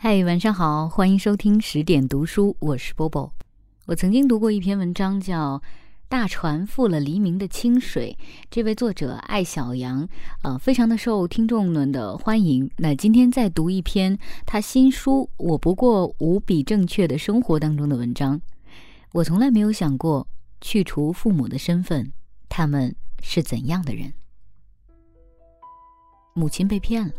[0.00, 3.32] 嗨，晚上好，欢迎收听十点读书，我是波波。
[3.86, 5.58] 我曾经读过一篇文章，叫
[6.08, 8.16] 《大船覆了黎明的清水》，
[8.48, 10.08] 这位作者艾小阳，
[10.44, 12.70] 呃，非常的受听众们的欢迎。
[12.76, 14.16] 那今天再读一篇
[14.46, 18.40] 他新书《我不过无比正确的生活》当中的文章。
[19.14, 20.28] 我从来没有想过，
[20.60, 22.12] 去除父母的身份，
[22.48, 24.14] 他们是怎样的人？
[26.34, 27.14] 母亲被骗了。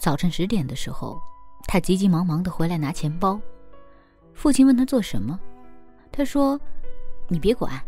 [0.00, 1.22] 早晨十点的时候。
[1.66, 3.40] 他急急忙忙的回来拿钱包，
[4.34, 5.38] 父亲问他做什么，
[6.10, 6.60] 他说
[7.28, 7.82] ：“你别管。”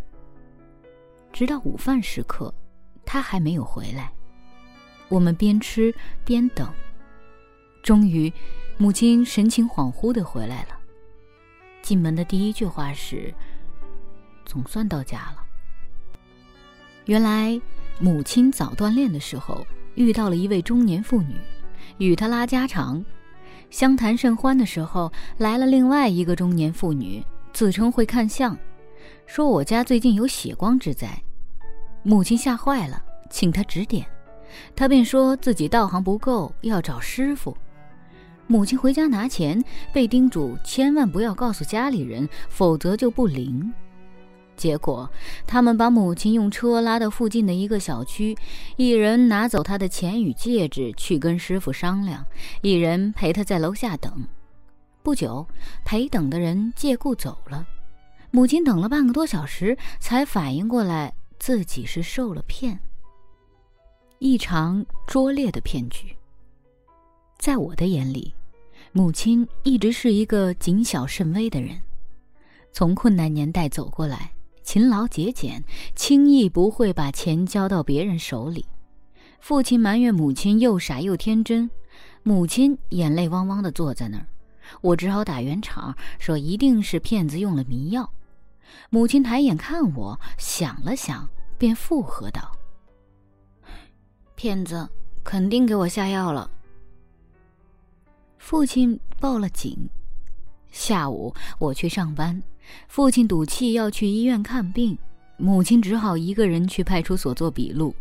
[1.32, 2.54] 直到午饭时刻，
[3.04, 4.12] 他还没有回来。
[5.08, 6.72] 我们边吃边等，
[7.82, 8.32] 终于，
[8.78, 10.68] 母亲神情恍惚的回来了。
[11.82, 13.34] 进门的第一句话是
[14.46, 15.44] ：“总算到家了。”
[17.04, 17.60] 原来，
[18.00, 21.36] 母亲早锻炼的时候遇到了一位中年妇女，
[21.98, 23.04] 与她拉家常。
[23.70, 28.56] 相谈甚欢的时候，来了另外一个中年妇女，自称会看相，
[29.26, 31.08] 说我家最近有血光之灾。
[32.02, 34.06] 母亲吓坏了，请他指点，
[34.76, 37.56] 他便说自己道行不够，要找师傅。
[38.46, 43.72] 母亲回家拿钱，被叮嘱千万不要告诉家里人，否则就不灵。
[44.56, 45.10] 结果，
[45.46, 48.36] 他们把母亲用车拉到附近的一个小区，
[48.76, 52.24] 一人拿走他的钱与戒指去跟师傅商量，
[52.62, 54.26] 一人陪他在楼下等。
[55.02, 55.46] 不久，
[55.84, 57.66] 陪等的人借故走了，
[58.30, 62.78] 母亲等了半个多小时才反应过来自己是受了骗。
[64.18, 66.16] 一场拙劣的骗局。
[67.36, 68.32] 在我的眼里，
[68.92, 71.78] 母亲一直是一个谨小慎微的人，
[72.72, 74.30] 从困难年代走过来。
[74.64, 75.62] 勤劳节俭，
[75.94, 78.66] 轻易不会把钱交到别人手里。
[79.38, 81.70] 父亲埋怨母亲又傻又天真，
[82.22, 84.26] 母亲眼泪汪汪的坐在那儿。
[84.80, 88.10] 我只好打圆场，说一定是骗子用了迷药。
[88.88, 92.50] 母亲抬眼看我，想了想，便附和道
[94.34, 94.88] ：“骗子
[95.22, 96.50] 肯定给我下药了。”
[98.38, 99.88] 父亲报了警。
[100.72, 102.42] 下午我去上班。
[102.88, 104.96] 父亲赌气要去医院看病，
[105.36, 107.94] 母亲只好一个人去派出所做笔录，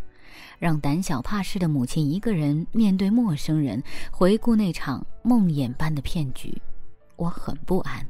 [0.59, 3.81] 让胆小怕事的母亲一个人面对陌生人，
[4.11, 6.61] 回顾那场梦魇般的骗局。
[7.15, 8.05] 我很不安，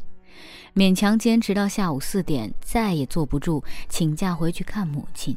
[0.76, 5.36] 勉强坚持到下午四点，再也坐不住，请假回去看母亲。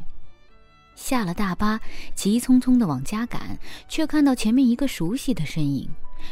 [0.95, 1.79] 下了大巴，
[2.15, 5.89] 急匆匆地往家赶，却看到前面一个熟悉的身影，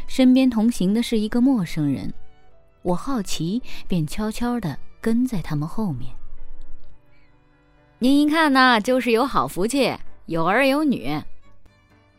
[0.07, 2.13] 身边同行的是一个陌生人。
[2.85, 6.15] 我好奇，便悄悄的跟在他们后面。
[7.99, 9.97] 您一看呢，就是有好福气，
[10.27, 11.19] 有儿有女。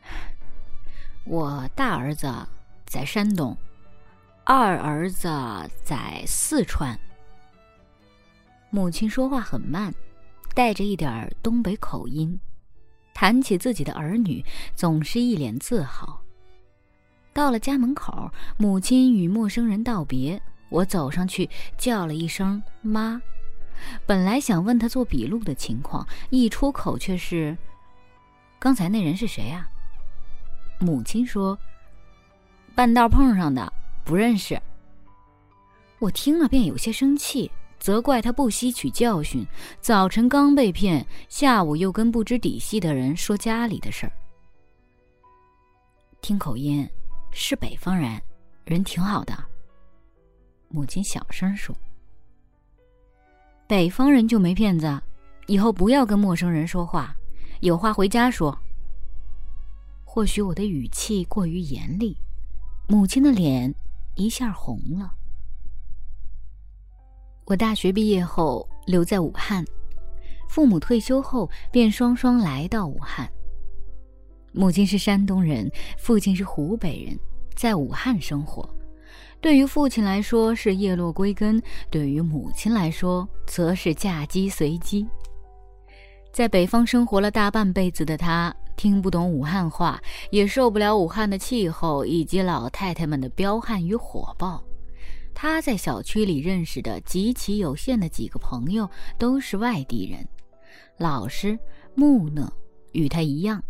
[1.24, 2.28] 我大儿子
[2.88, 3.56] 在山东，
[4.44, 5.30] 二儿子
[5.84, 7.00] 在四川。
[8.72, 9.94] 母亲说话很慢，
[10.56, 12.40] 带着一点东北口音，
[13.14, 14.44] 谈起自己的儿女，
[14.74, 16.20] 总是一脸自豪。
[17.34, 20.42] 到了家门口，母亲与陌生人道别。
[20.70, 23.22] 我走上去叫了一声“妈”，
[24.06, 27.58] 本来想问他做笔录的情况，一出口却是
[28.60, 29.70] ：“刚才那人是谁啊？”
[30.80, 31.58] 母亲说
[32.76, 33.72] ：“半道碰上的，
[34.04, 34.62] 不认识。”
[36.00, 37.50] 我听了便有些生气，
[37.80, 39.46] 责怪他不吸取教训。
[39.80, 44.12] 早晨刚被骗，下午又跟不知底细的人说家里的事儿。
[46.22, 46.88] 听口音，
[47.32, 48.22] 是北方人，
[48.66, 49.34] 人挺好的。
[50.76, 51.74] 母亲小声说
[53.66, 55.02] ：“北方人就没骗子，
[55.48, 57.16] 以后不要跟陌生人说话，
[57.62, 58.60] 有话回家说。”
[60.04, 62.18] 或许我的语气过于严厉，
[62.90, 63.74] 母亲的脸
[64.16, 65.14] 一下红了。
[67.46, 69.64] 我大学毕业后留在武汉，
[70.50, 73.32] 父母退休后便双双来到武汉。
[74.52, 77.18] 母亲是山东人，父亲是湖北人，
[77.56, 78.75] 在武汉生活。
[79.42, 85.06] 对于父亲来说是叶落归根，对于母亲来说则是嫁鸡随鸡。
[86.32, 90.02] 在北方生活了大半辈子的他，听不懂武汉话，
[90.32, 94.62] 也受不了武汉的气候以及老太太们的彪悍与火爆。
[95.34, 100.28] 他在小区里认识的极其有限的几个朋友都是外地人，
[100.98, 101.58] 老实
[101.94, 102.52] 木讷，
[102.94, 103.62] 与他一样，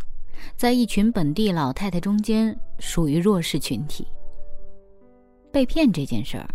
[0.56, 4.08] 在一群本地老太太中间属于弱势群体。
[5.56, 6.46] 被骗这件事儿，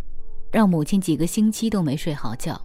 [0.52, 2.61] 让母亲几个星期都没睡好觉。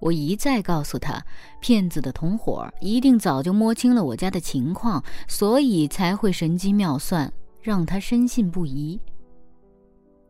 [0.00, 1.24] 我一再告诉她，
[1.60, 9.00] 骗子的同伙一定早就摸清了我家的情况，所以才会神机妙算，让她深信不疑。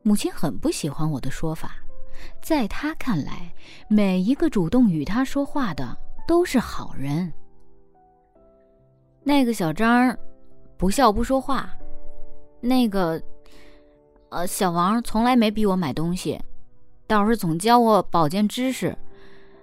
[0.02, 1.76] 母亲很不喜欢我的说法，
[2.42, 3.50] 在她看来，
[3.88, 5.96] 每一个主动与她说话的
[6.28, 7.32] 都是好人。
[9.22, 10.14] 那个小张，
[10.76, 11.70] 不笑不说话。
[12.60, 13.18] 那个，
[14.34, 16.40] 呃，小王从来没逼我买东西，
[17.06, 18.96] 倒是总教我保健知识。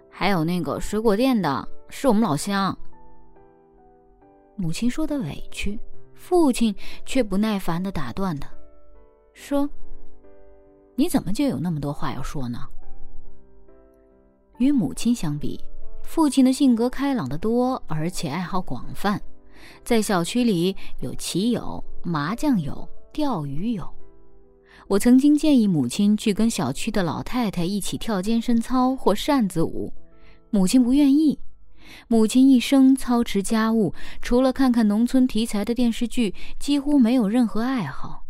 [0.10, 2.78] 还有那个水果店的，是我们老乡。
[4.56, 5.78] 母亲说的委屈，
[6.14, 6.74] 父亲
[7.06, 8.50] 却不耐烦的打断他，
[9.34, 9.70] 说
[10.96, 12.60] ：“你怎么就有那么多话要说呢？”
[14.58, 15.60] 与母亲相比，
[16.02, 19.22] 父亲的性格开朗的多，而且爱好广泛，
[19.84, 23.86] 在小区里有棋友、麻将友、钓鱼友。
[24.92, 29.94] 我曾经建议母亲去跟小区的老太太一起跳健身操或扇子舞，
[30.50, 31.40] 母亲不愿意。
[32.10, 38.26] 母亲一生操持家务，除了看看农村题材的电视剧，几乎没有任何爱好。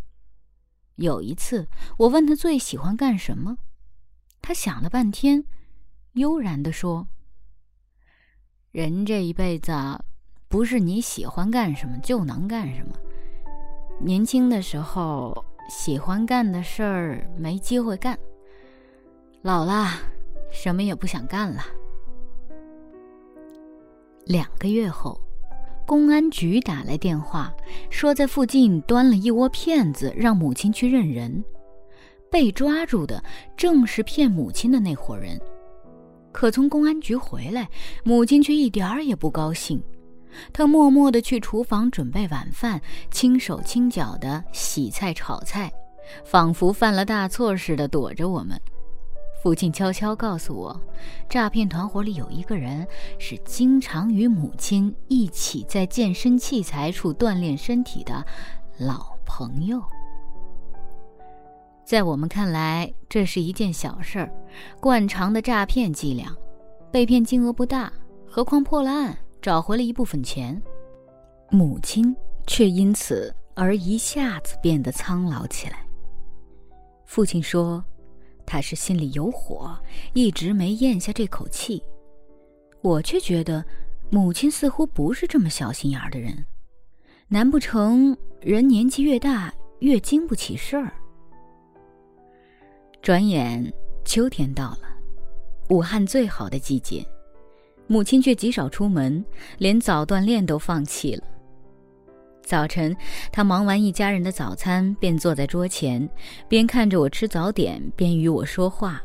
[0.94, 1.66] 有一次，
[1.98, 3.58] 我问她最喜欢干什么，
[4.40, 5.42] 她想了半天，
[6.12, 7.08] 悠然地说
[8.70, 9.72] ：“人这一辈子，
[10.46, 12.94] 不是你喜欢干什么就能干什么。
[13.98, 18.18] 年轻的时候喜欢干的事儿没机会干，
[19.42, 19.88] 老了，
[20.50, 21.62] 什么也不想干了。”
[24.26, 25.20] 两个月后，
[25.86, 27.52] 公安局打来电话，
[27.90, 31.44] 说在附近端了一窝骗子，让母亲去认人。
[32.30, 33.22] 被抓住的
[33.56, 35.38] 正是骗母亲的那伙人。
[36.30, 37.68] 可从公安局回来，
[38.04, 39.82] 母亲却一点儿也不高兴。
[40.52, 42.80] 他默默地去厨房准备晚饭，
[43.10, 45.72] 轻手轻脚地洗菜炒菜，
[46.24, 48.60] 仿佛犯了大错似的躲着我们。
[49.42, 50.80] 父亲悄悄告诉我，
[51.28, 52.86] 诈骗团伙里有一个人
[53.18, 58.24] 是经常与母亲一起在健身器材处锻炼身体的
[58.78, 59.82] 老朋友。
[61.84, 64.32] 在我们看来，这是一件小事儿，
[64.78, 66.32] 惯常的诈骗伎俩，
[66.92, 67.92] 被骗金额不大，
[68.24, 70.62] 何况破了案，找回了一部分钱。
[71.50, 72.16] 母亲
[72.46, 75.84] 却因此而一下子变得苍老起来。
[77.04, 77.84] 父亲说。
[78.44, 79.78] 他是心里有火，
[80.12, 81.82] 一直没咽下这口气。
[82.82, 83.64] 我却觉得，
[84.10, 86.44] 母亲似乎不是这么小心眼儿的人。
[87.28, 90.92] 难不成人年纪越大越经不起事儿？
[93.00, 93.72] 转眼
[94.04, 94.98] 秋天到了，
[95.70, 97.06] 武汉最好的季节，
[97.86, 99.24] 母亲却极少出门，
[99.58, 101.24] 连早锻炼都放弃了。
[102.44, 102.94] 早晨，
[103.30, 106.08] 他忙完一家人的早餐，便坐在桌前，
[106.48, 109.02] 边看着我吃早点，边与我说话。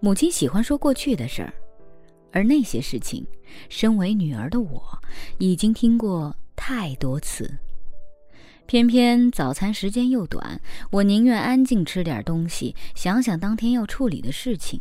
[0.00, 1.52] 母亲喜欢说过去的事儿，
[2.30, 3.26] 而那些事情，
[3.68, 4.82] 身为女儿的我，
[5.38, 7.50] 已经听过太多次。
[8.66, 10.60] 偏偏早餐时间又短，
[10.90, 14.78] 我宁愿安静吃点东西，想想当天要处理的事情。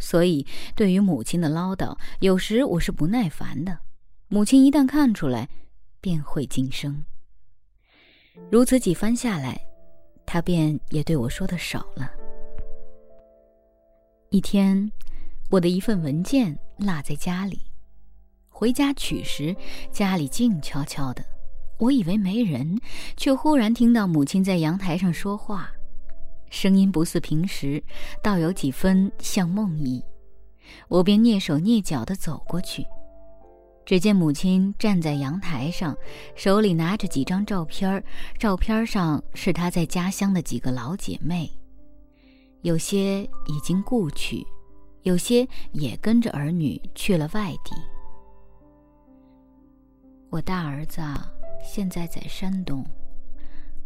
[0.00, 0.44] 所以，
[0.74, 3.78] 对于母亲的唠叨，有时我是不耐烦的。
[4.26, 5.48] 母亲一旦看出来，
[6.00, 7.04] 便会噤声。
[8.50, 9.60] 如此几番下来，
[10.24, 12.10] 他便也对我说的少了。
[14.30, 14.90] 一天，
[15.50, 17.60] 我的一份文件落在家里，
[18.48, 19.54] 回家取时，
[19.92, 21.24] 家里静悄悄的，
[21.78, 22.80] 我以为没人，
[23.16, 25.70] 却忽然听到母亲在阳台上说话，
[26.50, 27.82] 声音不似平时，
[28.22, 30.02] 倒有几分像梦呓，
[30.88, 32.84] 我便蹑手蹑脚地走过去。
[33.86, 35.96] 只见母亲站在阳台上，
[36.36, 38.04] 手里拿着几张照片
[38.38, 41.50] 照片上是她在家乡的几个老姐妹，
[42.62, 44.46] 有些已经故去，
[45.02, 47.74] 有些也跟着儿女去了外地。
[50.28, 51.00] 我大儿子
[51.64, 52.86] 现在在山东，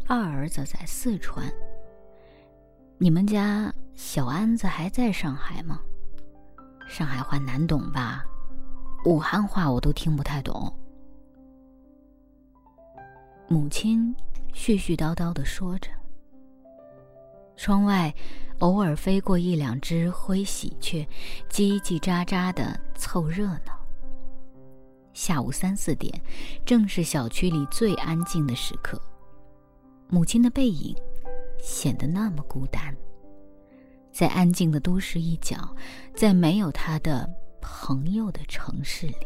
[0.07, 1.51] 二儿子在四川。
[2.97, 5.81] 你们家小安子还在上海吗？
[6.89, 8.25] 上海话难懂吧？
[9.05, 10.73] 武汉话我都听不太懂。
[13.49, 14.15] 母亲
[14.55, 15.91] 絮絮叨叨的说着。
[17.57, 18.13] 窗外
[18.61, 21.07] 偶尔飞过一两只灰喜鹊，
[21.51, 23.79] 叽叽喳喳的凑热闹。
[25.13, 26.13] 下午三四点，
[26.65, 29.01] 正是小区里最安静的时刻。
[30.09, 30.97] 母亲的背影
[31.61, 32.95] 显得那么孤单，
[34.13, 35.57] 在安静的都市一角，
[36.15, 37.29] 在没有他的。
[37.67, 39.17] 朋友的城市里，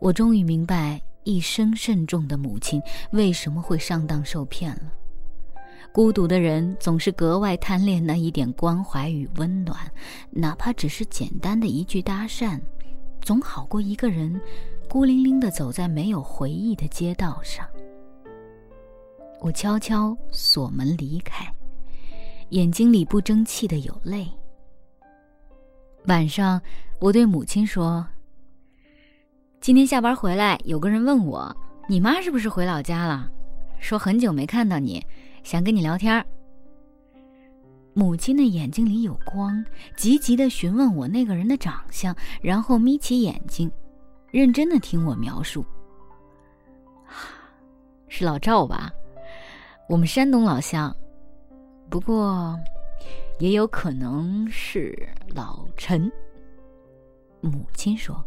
[0.00, 4.92] 我终于明白一生慎重的母亲为什么会上当受骗了。
[5.92, 9.78] 孤独的人总是格外贪恋那一点关怀与温暖，
[10.32, 12.60] 哪怕只是简单的一句搭讪，
[13.22, 14.40] 总好过一个人
[14.88, 17.64] 孤零零地走在没有回忆的街道上。
[19.44, 21.44] 我悄悄锁门离开，
[22.48, 24.26] 眼睛里不争气的有泪。
[26.06, 26.58] 晚上，
[26.98, 28.06] 我对母亲说
[29.60, 31.54] ：“今天下班回来，有个人问我，
[31.86, 33.30] 你妈是不是回老家了？
[33.78, 35.04] 说很久没看到你，
[35.42, 36.24] 想跟你聊天。”
[37.92, 39.62] 母亲的眼睛里有光，
[39.94, 43.70] 急急地询问我那个人的长相，然后眯起眼睛，
[44.30, 45.62] 认真地听我描述。
[48.08, 48.90] 是老赵吧？
[49.88, 50.94] 我们山东老乡，
[51.88, 52.58] 不过。
[53.40, 54.96] 也有可能是
[55.34, 56.10] 老陈。
[57.40, 58.24] 母亲说：“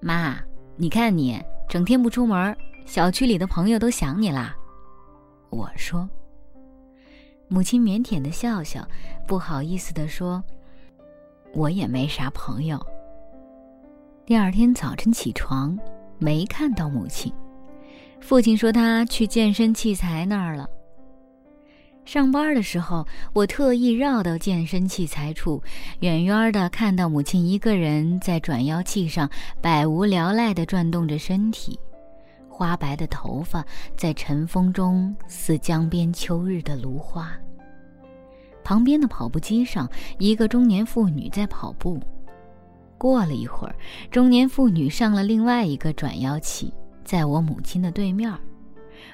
[0.00, 0.38] 妈，
[0.74, 4.56] 你看你整天不出门，小区里的朋友都想你啦。”
[5.50, 6.08] 我说。
[7.46, 8.88] 母亲腼腆的笑笑，
[9.26, 10.42] 不好意思的说
[11.52, 12.84] ：“我也没啥朋友。”
[14.24, 15.78] 第二天早晨起床，
[16.18, 17.30] 没看到母亲。
[18.20, 20.68] 父亲说他去健身器材那儿了。
[22.04, 25.62] 上班的时候，我特意绕到健身器材处，
[26.00, 29.28] 远远的看到母亲一个人在转腰器上
[29.60, 31.78] 百无聊赖地转动着身体，
[32.48, 33.64] 花白的头发
[33.96, 37.32] 在晨风中似江边秋日的芦花。
[38.64, 42.00] 旁边的跑步机上，一个中年妇女在跑步。
[42.98, 43.74] 过了一会儿，
[44.10, 46.72] 中年妇女上了另外一个转腰器，
[47.04, 48.32] 在我母亲的对面。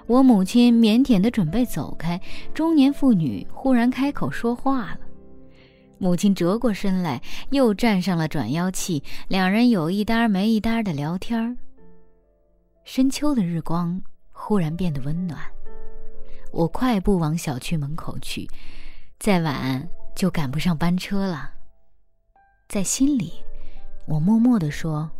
[0.06, 2.20] 我母亲腼腆的准备走开，
[2.54, 5.00] 中年妇女忽然开口说话了。
[5.98, 11.56] 母亲折过身来，又站上了转腰器，两人有一搭没一搭的聊天。
[12.84, 14.00] 深秋的日光
[14.30, 15.40] 忽然变得温暖，
[16.52, 18.48] 我快步往小区门口去，
[19.18, 21.50] 再晚就赶不上班车了。
[22.68, 23.32] 在心里，
[24.06, 25.10] 我默默地说：“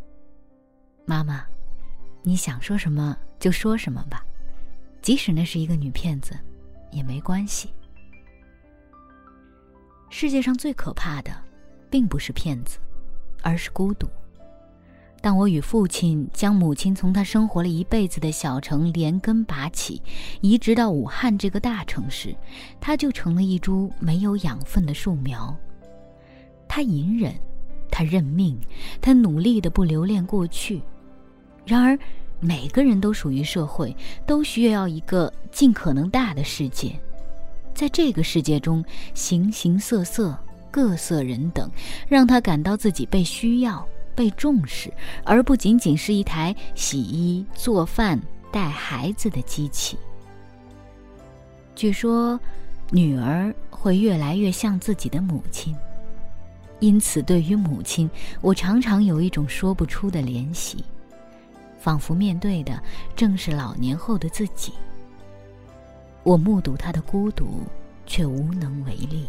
[1.07, 1.45] 妈妈，
[2.29, 4.27] 你想说什么就说什么吧。”
[5.01, 6.37] 即使那是一个女骗子，
[6.91, 7.73] 也没关系。
[10.11, 11.31] 世界上最可怕的，
[11.89, 12.79] 并不是骗子，
[13.41, 14.09] 而是孤独。
[15.21, 20.03] 当我与父亲将母亲从他生活了一辈子的小城连根拔起，
[20.41, 22.35] 移植到武汉这个大城市，
[22.81, 25.57] 他就成了一株没有养分的树苗。
[26.67, 27.33] 他隐忍，
[27.93, 28.59] 他认命，
[29.01, 30.83] 他努力的不留恋过去。
[31.67, 31.99] 然而。
[32.39, 33.97] 每个人都属于社会，
[34.27, 36.95] 都需要一个尽可能大的世界。
[37.75, 40.39] 在这个世界中，形形色色、
[40.71, 41.69] 各色人等，
[42.07, 44.93] 让他感到自己被需要、被重视，
[45.25, 48.21] 而不仅仅是一台洗衣、做饭、
[48.53, 49.97] 带孩子的机器。
[51.75, 52.39] 据说，
[52.91, 55.75] 女儿会越来越像自己的母亲，
[56.81, 58.09] 因此对于母亲，
[58.43, 60.85] 我常常有一种说不出的怜惜。
[61.87, 62.83] 仿佛面对的
[63.15, 64.73] 正是老年后的自己。
[66.25, 67.61] 我目睹他的孤独，
[68.05, 69.27] 却无能为力，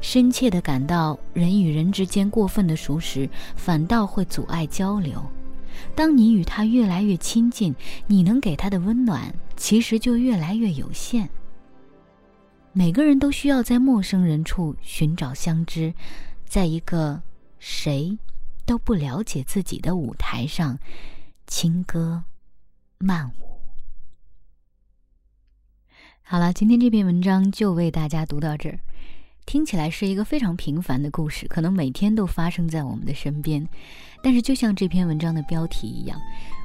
[0.00, 5.20] 深切地感到人与人之间过分的熟识，反倒会阻碍交流。
[5.96, 7.74] 当你与他越来越亲近，
[8.06, 11.28] 你能给他的温暖其实就越来越有限。
[12.72, 15.92] 每个人都需要在陌生人处寻找相知，
[16.44, 17.20] 在一个
[17.58, 18.16] 谁
[18.64, 20.78] 都不了解自己的舞台上。
[21.46, 22.24] 轻歌
[22.98, 23.32] 曼舞。
[26.22, 28.78] 好了，今天这篇文章就为大家读到这儿。
[29.46, 33.64] 听起来是一个非常平凡的故事，可能每天都发生在我们的身边。
[34.20, 36.20] 但是，就像这篇文章的标题一样，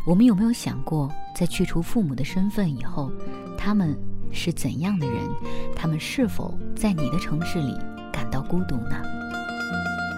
[0.07, 3.11] 我们有没有想过，在去除父母的身份以后，
[3.55, 3.95] 他们
[4.31, 5.29] 是怎样的人？
[5.75, 7.77] 他们是否在你的城市里
[8.11, 8.99] 感到孤独呢？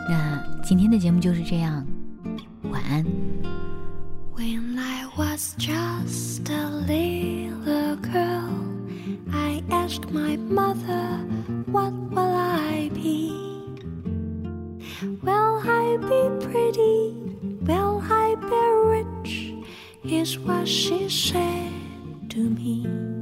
[0.08, 1.86] 那今天的节目就是这样，
[2.72, 3.06] 晚安。
[4.36, 8.66] When I was just a little girl,
[9.32, 11.20] I asked my mother,
[11.68, 13.30] What will I be?
[15.22, 17.14] Will I be pretty?
[17.62, 18.64] Will I be
[18.96, 19.54] rich?
[20.04, 21.72] Is what she said
[22.32, 23.13] to me.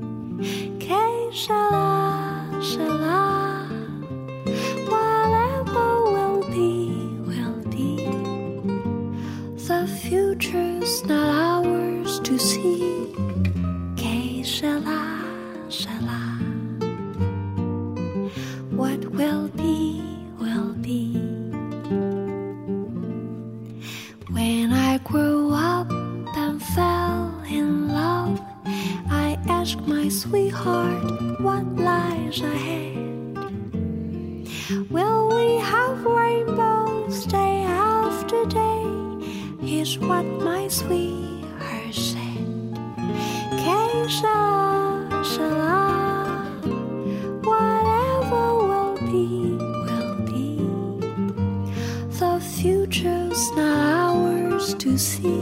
[34.71, 38.85] Will we have rainbows day after day?
[39.59, 42.79] Here's what my sweetheart said.
[43.59, 46.63] Keisha, shala,
[47.43, 50.63] whatever will be, will be.
[52.17, 55.40] The future's not ours to see.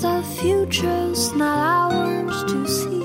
[0.00, 2.99] the future's not ours to see.